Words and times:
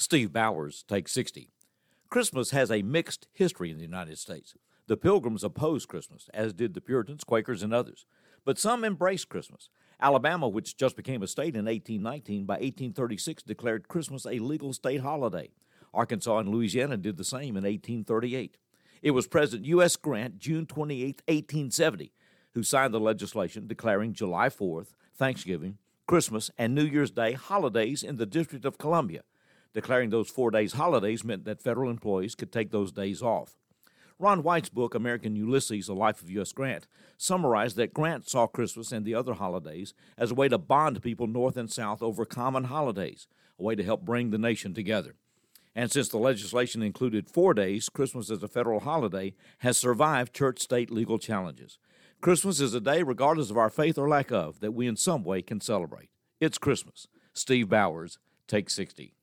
Steve 0.00 0.32
Bowers 0.32 0.84
takes 0.86 1.10
60. 1.10 1.50
Christmas 2.08 2.52
has 2.52 2.70
a 2.70 2.82
mixed 2.82 3.26
history 3.32 3.70
in 3.72 3.78
the 3.78 3.82
United 3.82 4.16
States. 4.16 4.54
The 4.86 4.96
Pilgrims 4.96 5.42
opposed 5.42 5.88
Christmas, 5.88 6.30
as 6.32 6.52
did 6.52 6.74
the 6.74 6.80
Puritans, 6.80 7.24
Quakers, 7.24 7.64
and 7.64 7.74
others. 7.74 8.06
But 8.44 8.60
some 8.60 8.84
embraced 8.84 9.28
Christmas. 9.28 9.70
Alabama, 10.00 10.48
which 10.48 10.76
just 10.76 10.94
became 10.94 11.22
a 11.24 11.26
state 11.26 11.56
in 11.56 11.64
1819, 11.64 12.46
by 12.46 12.54
1836 12.54 13.42
declared 13.42 13.88
Christmas 13.88 14.24
a 14.24 14.38
legal 14.38 14.72
state 14.72 15.00
holiday. 15.00 15.50
Arkansas 15.92 16.38
and 16.38 16.48
Louisiana 16.48 16.96
did 16.96 17.16
the 17.16 17.24
same 17.24 17.56
in 17.56 17.64
1838. 17.64 18.56
It 19.02 19.10
was 19.10 19.26
President 19.26 19.66
U.S. 19.66 19.96
Grant, 19.96 20.38
June 20.38 20.64
28, 20.64 21.22
1870, 21.26 22.12
who 22.54 22.62
signed 22.62 22.94
the 22.94 23.00
legislation 23.00 23.66
declaring 23.66 24.12
July 24.12 24.48
4th, 24.48 24.94
Thanksgiving, 25.16 25.78
Christmas, 26.06 26.52
and 26.56 26.72
New 26.72 26.84
Year's 26.84 27.10
Day 27.10 27.32
holidays 27.32 28.04
in 28.04 28.16
the 28.16 28.26
District 28.26 28.64
of 28.64 28.78
Columbia. 28.78 29.22
Declaring 29.74 30.10
those 30.10 30.30
four 30.30 30.50
days 30.50 30.72
holidays 30.72 31.24
meant 31.24 31.44
that 31.44 31.62
federal 31.62 31.90
employees 31.90 32.34
could 32.34 32.50
take 32.52 32.70
those 32.70 32.92
days 32.92 33.22
off. 33.22 33.56
Ron 34.20 34.42
White's 34.42 34.68
book, 34.68 34.96
American 34.96 35.36
Ulysses, 35.36 35.88
A 35.88 35.94
Life 35.94 36.20
of 36.20 36.30
U.S. 36.30 36.50
Grant, 36.50 36.88
summarized 37.16 37.76
that 37.76 37.94
Grant 37.94 38.28
saw 38.28 38.48
Christmas 38.48 38.90
and 38.90 39.04
the 39.04 39.14
other 39.14 39.34
holidays 39.34 39.94
as 40.16 40.32
a 40.32 40.34
way 40.34 40.48
to 40.48 40.58
bond 40.58 41.00
people 41.02 41.28
north 41.28 41.56
and 41.56 41.70
south 41.70 42.02
over 42.02 42.24
common 42.24 42.64
holidays, 42.64 43.28
a 43.58 43.62
way 43.62 43.76
to 43.76 43.84
help 43.84 44.04
bring 44.04 44.30
the 44.30 44.38
nation 44.38 44.74
together. 44.74 45.14
And 45.76 45.92
since 45.92 46.08
the 46.08 46.18
legislation 46.18 46.82
included 46.82 47.30
four 47.30 47.54
days, 47.54 47.88
Christmas 47.88 48.28
as 48.28 48.42
a 48.42 48.48
federal 48.48 48.80
holiday 48.80 49.34
has 49.58 49.78
survived 49.78 50.34
church 50.34 50.58
state 50.58 50.90
legal 50.90 51.20
challenges. 51.20 51.78
Christmas 52.20 52.58
is 52.58 52.74
a 52.74 52.80
day, 52.80 53.04
regardless 53.04 53.50
of 53.50 53.56
our 53.56 53.70
faith 53.70 53.96
or 53.96 54.08
lack 54.08 54.32
of, 54.32 54.58
that 54.58 54.72
we 54.72 54.88
in 54.88 54.96
some 54.96 55.22
way 55.22 55.40
can 55.42 55.60
celebrate. 55.60 56.10
It's 56.40 56.58
Christmas. 56.58 57.06
Steve 57.32 57.68
Bowers, 57.68 58.18
take 58.48 58.68
60. 58.68 59.14